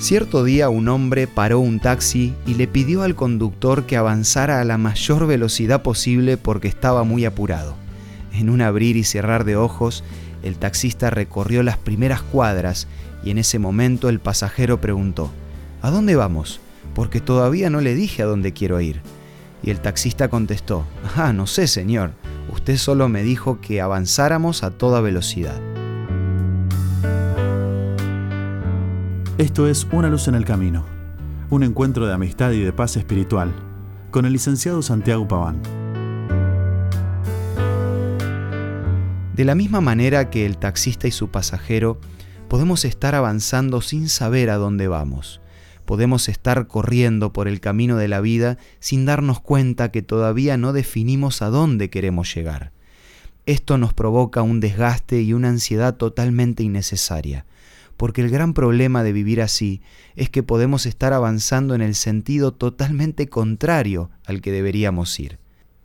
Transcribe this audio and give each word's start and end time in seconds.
Cierto 0.00 0.44
día 0.44 0.68
un 0.68 0.88
hombre 0.88 1.26
paró 1.26 1.58
un 1.58 1.80
taxi 1.80 2.32
y 2.46 2.54
le 2.54 2.68
pidió 2.68 3.02
al 3.02 3.16
conductor 3.16 3.84
que 3.84 3.96
avanzara 3.96 4.60
a 4.60 4.64
la 4.64 4.78
mayor 4.78 5.26
velocidad 5.26 5.82
posible 5.82 6.36
porque 6.36 6.68
estaba 6.68 7.02
muy 7.02 7.24
apurado. 7.24 7.74
En 8.32 8.48
un 8.48 8.62
abrir 8.62 8.96
y 8.96 9.02
cerrar 9.02 9.44
de 9.44 9.56
ojos, 9.56 10.04
el 10.44 10.56
taxista 10.56 11.10
recorrió 11.10 11.64
las 11.64 11.78
primeras 11.78 12.22
cuadras 12.22 12.86
y 13.24 13.30
en 13.30 13.38
ese 13.38 13.58
momento 13.58 14.08
el 14.08 14.20
pasajero 14.20 14.80
preguntó, 14.80 15.32
¿A 15.82 15.90
dónde 15.90 16.14
vamos? 16.14 16.60
Porque 16.94 17.20
todavía 17.20 17.68
no 17.68 17.80
le 17.80 17.96
dije 17.96 18.22
a 18.22 18.26
dónde 18.26 18.52
quiero 18.52 18.80
ir. 18.80 19.02
Y 19.64 19.70
el 19.70 19.80
taxista 19.80 20.28
contestó, 20.28 20.84
Ah, 21.16 21.32
no 21.32 21.48
sé, 21.48 21.66
señor, 21.66 22.12
usted 22.52 22.76
solo 22.76 23.08
me 23.08 23.24
dijo 23.24 23.60
que 23.60 23.80
avanzáramos 23.80 24.62
a 24.62 24.70
toda 24.70 25.00
velocidad. 25.00 25.60
Esto 29.38 29.68
es 29.68 29.86
Una 29.92 30.08
luz 30.08 30.26
en 30.26 30.34
el 30.34 30.44
camino, 30.44 30.84
un 31.48 31.62
encuentro 31.62 32.08
de 32.08 32.12
amistad 32.12 32.50
y 32.50 32.58
de 32.58 32.72
paz 32.72 32.96
espiritual, 32.96 33.54
con 34.10 34.26
el 34.26 34.32
licenciado 34.32 34.82
Santiago 34.82 35.28
Paván. 35.28 35.62
De 39.36 39.44
la 39.44 39.54
misma 39.54 39.80
manera 39.80 40.28
que 40.28 40.44
el 40.44 40.58
taxista 40.58 41.06
y 41.06 41.12
su 41.12 41.28
pasajero, 41.28 42.00
podemos 42.48 42.84
estar 42.84 43.14
avanzando 43.14 43.80
sin 43.80 44.08
saber 44.08 44.50
a 44.50 44.56
dónde 44.56 44.88
vamos. 44.88 45.40
Podemos 45.84 46.28
estar 46.28 46.66
corriendo 46.66 47.32
por 47.32 47.46
el 47.46 47.60
camino 47.60 47.96
de 47.96 48.08
la 48.08 48.20
vida 48.20 48.58
sin 48.80 49.06
darnos 49.06 49.38
cuenta 49.38 49.92
que 49.92 50.02
todavía 50.02 50.56
no 50.56 50.72
definimos 50.72 51.42
a 51.42 51.50
dónde 51.50 51.90
queremos 51.90 52.34
llegar. 52.34 52.72
Esto 53.46 53.78
nos 53.78 53.94
provoca 53.94 54.42
un 54.42 54.58
desgaste 54.58 55.22
y 55.22 55.32
una 55.32 55.50
ansiedad 55.50 55.94
totalmente 55.94 56.64
innecesaria 56.64 57.46
porque 57.98 58.22
el 58.22 58.30
gran 58.30 58.54
problema 58.54 59.02
de 59.02 59.12
vivir 59.12 59.42
así 59.42 59.82
es 60.14 60.30
que 60.30 60.44
podemos 60.44 60.86
estar 60.86 61.12
avanzando 61.12 61.74
en 61.74 61.82
el 61.82 61.96
sentido 61.96 62.52
totalmente 62.54 63.28
contrario 63.28 64.10
al 64.24 64.40
que 64.40 64.52
deberíamos 64.52 65.18
ir. 65.18 65.38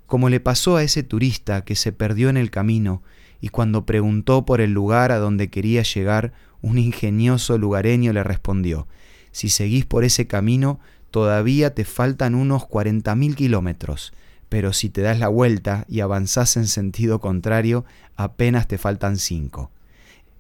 Como 0.06 0.30
le 0.30 0.40
pasó 0.40 0.78
a 0.78 0.84
ese 0.84 1.02
turista 1.02 1.66
que 1.66 1.76
se 1.76 1.92
perdió 1.92 2.30
en 2.30 2.38
el 2.38 2.52
camino 2.52 3.02
y 3.42 3.50
cuando 3.50 3.88
preguntó 3.88 4.46
por 4.46 4.62
el 4.62 4.72
lugar 4.72 5.12
a 5.12 5.18
donde 5.18 5.50
quería 5.50 5.82
llegar, 5.82 6.34
un 6.62 6.78
ingenioso 6.78 7.58
lugareño 7.58 8.14
le 8.14 8.24
respondió, 8.24 8.88
si 9.32 9.50
seguís 9.50 9.86
por 9.86 10.04
ese 10.04 10.28
camino, 10.28 10.80
todavía 11.10 11.74
te 11.74 11.84
faltan 11.84 12.36
unos 12.36 12.62
40.000 12.64 13.34
kilómetros, 13.34 14.14
pero 14.50 14.72
si 14.72 14.90
te 14.90 15.02
das 15.02 15.18
la 15.18 15.30
vuelta 15.30 15.86
y 15.90 16.02
avanzás 16.02 16.58
en 16.58 16.68
sentido 16.68 17.20
contrario, 17.20 17.86
apenas 18.16 18.68
te 18.68 18.78
faltan 18.78 19.18
cinco. 19.18 19.72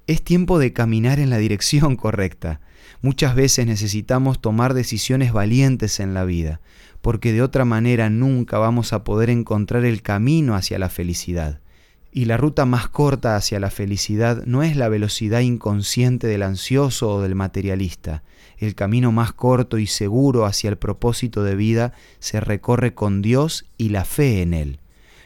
Es 0.05 0.21
tiempo 0.21 0.59
de 0.59 0.73
caminar 0.73 1.19
en 1.19 1.29
la 1.29 1.37
dirección 1.37 1.95
correcta. 1.97 2.59
Muchas 3.01 3.35
veces 3.35 3.65
necesitamos 3.65 4.41
tomar 4.41 4.73
decisiones 4.73 5.31
valientes 5.31 5.99
en 5.99 6.13
la 6.13 6.25
vida, 6.25 6.59
porque 7.01 7.31
de 7.31 7.41
otra 7.41 7.63
manera 7.65 8.09
nunca 8.09 8.57
vamos 8.57 8.91
a 8.93 9.03
poder 9.03 9.29
encontrar 9.29 9.85
el 9.85 10.01
camino 10.01 10.55
hacia 10.55 10.79
la 10.79 10.89
felicidad. 10.89 11.59
Y 12.11 12.25
la 12.25 12.37
ruta 12.37 12.65
más 12.65 12.89
corta 12.89 13.35
hacia 13.35 13.59
la 13.59 13.71
felicidad 13.71 14.43
no 14.45 14.61
es 14.61 14.75
la 14.75 14.87
velocidad 14.87 15.39
inconsciente 15.39 16.27
del 16.27 16.43
ansioso 16.43 17.09
o 17.09 17.21
del 17.21 17.33
materialista. 17.33 18.23
El 18.57 18.75
camino 18.75 19.11
más 19.11 19.33
corto 19.33 19.79
y 19.79 19.87
seguro 19.87 20.45
hacia 20.45 20.69
el 20.69 20.77
propósito 20.77 21.43
de 21.43 21.55
vida 21.55 21.93
se 22.19 22.39
recorre 22.39 22.93
con 22.93 23.21
Dios 23.21 23.65
y 23.77 23.89
la 23.89 24.05
fe 24.05 24.41
en 24.41 24.53
Él. 24.53 24.79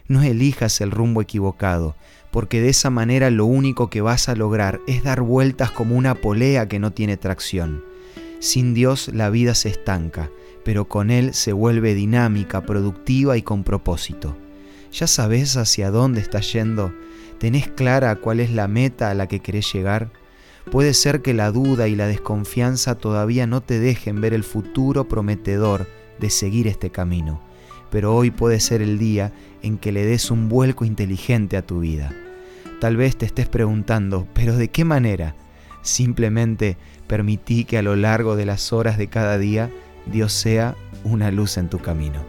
No 0.08 0.24
elijas 0.24 0.80
el 0.80 0.92
rumbo 0.92 1.22
equivocado, 1.22 1.96
porque 2.32 2.62
de 2.62 2.70
esa 2.70 2.90
manera 2.90 3.30
lo 3.30 3.46
único 3.46 3.90
que 3.90 4.00
vas 4.00 4.30
a 4.30 4.36
lograr 4.36 4.80
es 4.88 5.04
dar 5.04 5.22
vueltas 5.22 5.72
como 5.72 5.96
una 5.96 6.16
polea 6.16 6.68
que 6.70 6.80
no 6.80 6.92
tiene 6.92 7.18
tracción. 7.18 7.84
Sin 8.40 8.74
Dios 8.74 9.10
la 9.14 9.30
vida 9.30 9.54
se 9.54 9.70
estanca, 9.70 10.30
pero 10.64 10.88
con 10.88 11.12
Él 11.12 11.34
se 11.34 11.52
vuelve 11.52 11.94
dinámica, 11.94 12.62
productiva 12.62 13.38
y 13.38 13.42
con 13.42 13.64
propósito. 13.64 14.38
¿Ya 14.94 15.08
sabes 15.08 15.58
hacia 15.58 15.92
dónde 15.92 16.22
estás 16.22 16.54
yendo? 16.54 16.94
¿Tenés 17.38 17.68
clara 17.68 18.16
cuál 18.16 18.40
es 18.40 18.52
la 18.52 18.68
meta 18.68 19.10
a 19.10 19.14
la 19.14 19.28
que 19.28 19.42
querés 19.42 19.72
llegar? 19.74 20.12
Puede 20.72 20.94
ser 20.94 21.22
que 21.22 21.34
la 21.34 21.52
duda 21.52 21.88
y 21.90 21.96
la 21.96 22.08
desconfianza 22.08 22.96
todavía 22.96 23.46
no 23.46 23.62
te 23.62 23.80
dejen 23.80 24.22
ver 24.22 24.34
el 24.34 24.44
futuro 24.44 25.08
prometedor 25.08 25.88
de 26.20 26.30
seguir 26.30 26.68
este 26.68 26.92
camino 26.92 27.47
pero 27.90 28.16
hoy 28.16 28.32
puede 28.32 28.60
ser 28.60 28.82
el 28.82 28.98
día 28.98 29.32
en 29.62 29.78
que 29.78 29.92
le 29.92 30.06
des 30.06 30.32
un 30.32 30.50
vuelco 30.50 30.86
inteligente 30.86 31.58
a 31.58 31.66
tu 31.66 31.80
vida. 31.80 32.14
Tal 32.80 32.96
vez 32.96 33.18
te 33.18 33.26
estés 33.26 33.48
preguntando, 33.48 34.28
¿pero 34.34 34.56
de 34.56 34.70
qué 34.70 34.86
manera? 34.86 35.36
Simplemente 35.82 36.78
permití 37.08 37.64
que 37.64 37.78
a 37.78 37.82
lo 37.82 37.96
largo 37.96 38.36
de 38.36 38.46
las 38.46 38.74
horas 38.74 38.98
de 38.98 39.08
cada 39.08 39.38
día 39.38 39.70
Dios 40.06 40.34
sea 40.34 40.76
una 41.04 41.32
luz 41.32 41.58
en 41.58 41.70
tu 41.70 41.80
camino. 41.80 42.24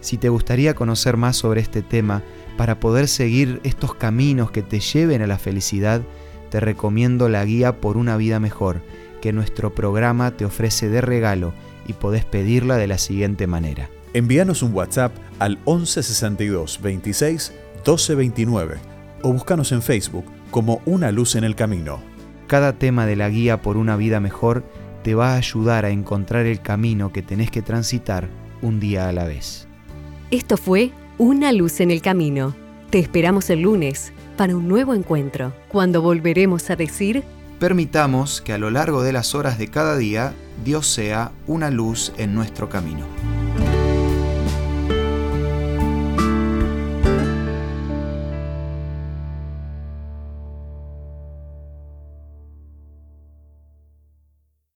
Si 0.00 0.16
te 0.16 0.28
gustaría 0.28 0.74
conocer 0.74 1.16
más 1.16 1.36
sobre 1.36 1.60
este 1.60 1.82
tema, 1.82 2.22
para 2.56 2.80
poder 2.80 3.08
seguir 3.08 3.60
estos 3.64 3.94
caminos 3.94 4.50
que 4.50 4.62
te 4.62 4.80
lleven 4.80 5.22
a 5.22 5.26
la 5.26 5.38
felicidad, 5.38 6.02
te 6.50 6.60
recomiendo 6.60 7.28
la 7.28 7.44
guía 7.44 7.80
por 7.80 7.96
una 7.96 8.16
vida 8.16 8.40
mejor, 8.40 8.82
que 9.20 9.32
nuestro 9.32 9.74
programa 9.74 10.32
te 10.32 10.44
ofrece 10.44 10.88
de 10.88 11.00
regalo 11.00 11.54
y 11.86 11.94
podés 11.94 12.24
pedirla 12.24 12.76
de 12.76 12.88
la 12.88 12.98
siguiente 12.98 13.46
manera. 13.46 13.88
Envíanos 14.14 14.62
un 14.62 14.74
WhatsApp 14.74 15.12
al 15.38 15.56
1162 15.66 16.80
26 16.82 17.52
1229 17.76 18.76
o 19.22 19.32
búscanos 19.32 19.72
en 19.72 19.80
Facebook 19.80 20.26
como 20.50 20.82
Una 20.84 21.10
Luz 21.10 21.34
en 21.34 21.44
el 21.44 21.54
Camino. 21.54 22.00
Cada 22.46 22.74
tema 22.74 23.06
de 23.06 23.16
la 23.16 23.30
guía 23.30 23.62
por 23.62 23.78
una 23.78 23.96
vida 23.96 24.20
mejor 24.20 24.64
te 25.02 25.14
va 25.14 25.32
a 25.32 25.36
ayudar 25.36 25.86
a 25.86 25.90
encontrar 25.90 26.44
el 26.44 26.60
camino 26.60 27.10
que 27.10 27.22
tenés 27.22 27.50
que 27.50 27.62
transitar 27.62 28.28
un 28.60 28.80
día 28.80 29.08
a 29.08 29.12
la 29.12 29.24
vez. 29.24 29.66
Esto 30.30 30.56
fue 30.58 30.92
Una 31.16 31.50
Luz 31.52 31.80
en 31.80 31.90
el 31.90 32.02
Camino. 32.02 32.54
Te 32.90 32.98
esperamos 32.98 33.48
el 33.48 33.62
lunes 33.62 34.12
para 34.36 34.54
un 34.54 34.68
nuevo 34.68 34.94
encuentro, 34.94 35.54
cuando 35.68 36.02
volveremos 36.02 36.68
a 36.68 36.76
decir... 36.76 37.24
Permitamos 37.58 38.42
que 38.42 38.52
a 38.52 38.58
lo 38.58 38.70
largo 38.70 39.02
de 39.02 39.12
las 39.12 39.34
horas 39.34 39.58
de 39.58 39.68
cada 39.68 39.96
día 39.96 40.34
Dios 40.64 40.86
sea 40.86 41.32
una 41.46 41.70
luz 41.70 42.12
en 42.18 42.34
nuestro 42.34 42.68
camino. 42.68 43.06